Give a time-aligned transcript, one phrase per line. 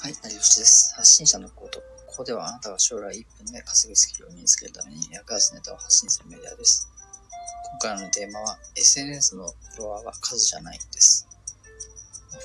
[0.00, 0.94] はい、有吉です。
[0.96, 1.78] 発信者のコード。
[2.08, 6.88] ここではあなたが将来1分で稼ぐスキルを身につけるために役立つネタを発信するメディアです。
[7.78, 9.44] 今回のテーマは SNS の
[9.76, 11.28] フォロワーは数じゃないです。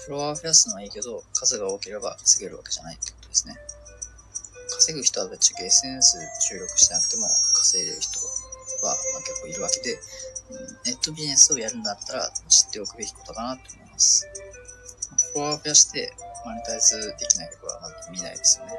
[0.04, 3.56] フォロワーを増やすのはいいけど、数が多ければ稼げるわけじゃないってことですね。
[4.72, 6.20] 稼ぐ人はぶっちゃけ SNS
[6.50, 8.20] 注力してなくても稼いでる人
[8.84, 9.98] は、結構いるわけで、
[10.84, 14.28] ネットビジネスをやるんだったら知っておくべきことかなと思います。
[15.32, 16.12] フォロワーを増やして
[16.46, 18.72] マネタイズできないところはまず見ないですよね。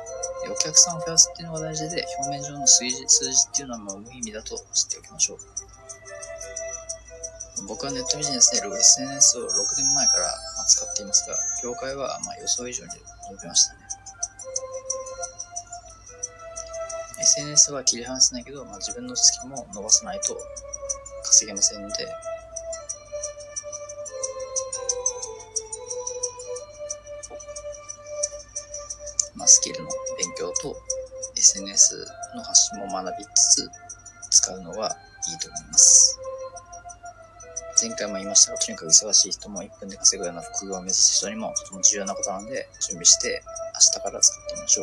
[0.44, 5.38] でお客さんを増やすっていうのが大事で、表面上の数字数字っていうのはもう無意味だと知っておきましょう。
[7.66, 9.46] 僕はネットビジネスで SNS を6
[9.78, 10.34] 年前から
[10.68, 12.90] 使っていますが、業界はま予想以上に
[13.30, 13.80] 伸びましたね。
[17.18, 20.38] SNS は切り離せないけど、まあ、自分のスキルも伸ばさないと
[21.24, 22.06] 稼げませんので、
[30.66, 30.76] と
[31.36, 33.70] SNS の発信も学びつつ
[34.30, 34.96] 使うのが
[35.30, 36.18] いいと思います。
[37.80, 43.42] 前回も言いましたが、とにかく忙しい人も1分で稼ぐような副業を目指す人にもとても重要なことなので、準備して
[43.74, 44.82] 明日から使ってみましょ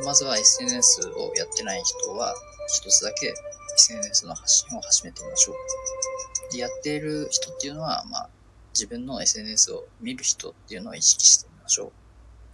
[0.00, 0.04] う。
[0.04, 2.34] まずは SNS をやってない人は、
[2.68, 3.34] 一つだけ
[3.76, 6.52] SNS の発信を始めてみましょう。
[6.52, 8.30] でやっている人っていうのは、まあ、
[8.72, 11.92] 自分の SNS を見る人っていうのを意識してみましょう。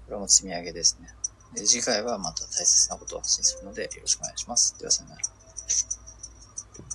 [0.06, 1.09] これも積み上げですね。
[1.54, 4.78] 次回はまた大切なことを発信するのでよろしくお願いします。
[4.78, 5.38] ではさよなら。